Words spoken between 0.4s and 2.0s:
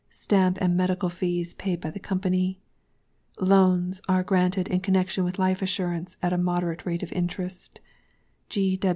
and Medical Fees paid by the